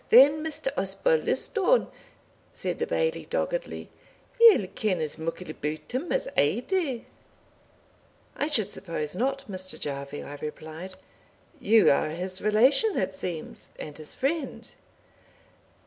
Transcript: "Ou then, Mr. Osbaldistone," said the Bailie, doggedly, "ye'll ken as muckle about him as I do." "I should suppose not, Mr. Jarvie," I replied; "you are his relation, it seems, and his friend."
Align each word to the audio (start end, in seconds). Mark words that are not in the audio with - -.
"Ou 0.01 0.03
then, 0.09 0.43
Mr. 0.43 0.69
Osbaldistone," 0.75 1.85
said 2.51 2.79
the 2.79 2.87
Bailie, 2.87 3.27
doggedly, 3.29 3.91
"ye'll 4.39 4.65
ken 4.73 4.99
as 4.99 5.19
muckle 5.19 5.51
about 5.51 5.91
him 5.91 6.11
as 6.11 6.27
I 6.35 6.63
do." 6.67 7.05
"I 8.35 8.47
should 8.47 8.71
suppose 8.71 9.15
not, 9.15 9.45
Mr. 9.47 9.79
Jarvie," 9.79 10.23
I 10.23 10.37
replied; 10.41 10.95
"you 11.59 11.91
are 11.91 12.09
his 12.09 12.41
relation, 12.41 12.97
it 12.97 13.15
seems, 13.15 13.69
and 13.77 13.95
his 13.95 14.15
friend." 14.15 14.71